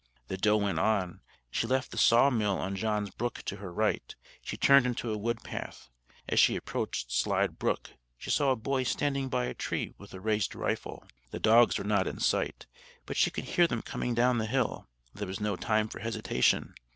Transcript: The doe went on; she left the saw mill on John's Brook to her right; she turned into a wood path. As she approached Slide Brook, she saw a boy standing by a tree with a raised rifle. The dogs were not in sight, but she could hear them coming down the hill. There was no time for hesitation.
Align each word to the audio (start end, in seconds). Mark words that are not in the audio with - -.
The 0.29 0.37
doe 0.37 0.57
went 0.57 0.79
on; 0.79 1.21
she 1.51 1.67
left 1.67 1.91
the 1.91 1.97
saw 1.99 2.31
mill 2.31 2.57
on 2.57 2.75
John's 2.75 3.11
Brook 3.11 3.43
to 3.45 3.57
her 3.57 3.71
right; 3.71 4.15
she 4.41 4.57
turned 4.57 4.87
into 4.87 5.13
a 5.13 5.17
wood 5.19 5.43
path. 5.43 5.89
As 6.27 6.39
she 6.39 6.55
approached 6.55 7.11
Slide 7.11 7.59
Brook, 7.59 7.91
she 8.17 8.31
saw 8.31 8.49
a 8.49 8.55
boy 8.55 8.81
standing 8.81 9.29
by 9.29 9.45
a 9.45 9.53
tree 9.53 9.93
with 9.99 10.11
a 10.15 10.19
raised 10.19 10.55
rifle. 10.55 11.03
The 11.29 11.39
dogs 11.39 11.77
were 11.77 11.83
not 11.83 12.07
in 12.07 12.19
sight, 12.19 12.65
but 13.05 13.15
she 13.15 13.29
could 13.29 13.45
hear 13.45 13.67
them 13.67 13.83
coming 13.83 14.15
down 14.15 14.39
the 14.39 14.47
hill. 14.47 14.87
There 15.13 15.27
was 15.27 15.39
no 15.39 15.55
time 15.55 15.87
for 15.87 15.99
hesitation. 15.99 16.73